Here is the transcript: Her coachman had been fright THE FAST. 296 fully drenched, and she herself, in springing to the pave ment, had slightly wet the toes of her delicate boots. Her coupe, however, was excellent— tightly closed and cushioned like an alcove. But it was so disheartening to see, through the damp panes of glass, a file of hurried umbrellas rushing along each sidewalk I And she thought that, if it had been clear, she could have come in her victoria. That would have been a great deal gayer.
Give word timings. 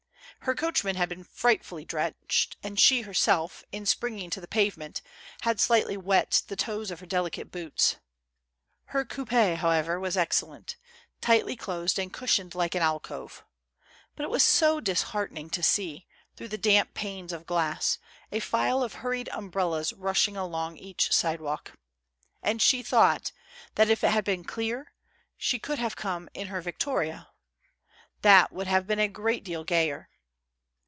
Her 0.45 0.55
coachman 0.55 0.95
had 0.95 1.07
been 1.07 1.23
fright 1.23 1.59
THE 1.59 1.65
FAST. 1.85 1.87
296 1.87 1.93
fully 1.93 2.55
drenched, 2.55 2.57
and 2.63 2.79
she 2.79 3.01
herself, 3.03 3.63
in 3.71 3.85
springing 3.85 4.31
to 4.31 4.41
the 4.41 4.47
pave 4.47 4.75
ment, 4.75 5.03
had 5.41 5.59
slightly 5.59 5.95
wet 5.95 6.41
the 6.47 6.55
toes 6.55 6.89
of 6.89 6.99
her 6.99 7.05
delicate 7.05 7.51
boots. 7.51 7.97
Her 8.85 9.05
coupe, 9.05 9.29
however, 9.29 9.99
was 9.99 10.17
excellent— 10.17 10.77
tightly 11.21 11.55
closed 11.55 11.99
and 11.99 12.11
cushioned 12.11 12.55
like 12.55 12.73
an 12.73 12.81
alcove. 12.81 13.45
But 14.15 14.23
it 14.23 14.31
was 14.31 14.41
so 14.41 14.79
disheartening 14.79 15.51
to 15.51 15.61
see, 15.61 16.07
through 16.35 16.47
the 16.47 16.57
damp 16.57 16.95
panes 16.95 17.31
of 17.31 17.45
glass, 17.45 17.99
a 18.31 18.39
file 18.39 18.81
of 18.81 18.93
hurried 18.95 19.29
umbrellas 19.31 19.93
rushing 19.93 20.35
along 20.37 20.75
each 20.77 21.11
sidewalk 21.13 21.73
I 22.43 22.49
And 22.49 22.61
she 22.63 22.81
thought 22.81 23.31
that, 23.75 23.91
if 23.91 24.03
it 24.03 24.09
had 24.09 24.23
been 24.25 24.43
clear, 24.45 24.91
she 25.37 25.59
could 25.59 25.77
have 25.77 25.95
come 25.95 26.29
in 26.33 26.47
her 26.47 26.61
victoria. 26.61 27.29
That 28.23 28.51
would 28.51 28.65
have 28.65 28.87
been 28.87 28.97
a 28.99 29.07
great 29.07 29.43
deal 29.43 29.63
gayer. 29.63 30.07